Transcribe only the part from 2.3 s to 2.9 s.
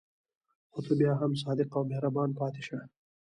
پاتې شه.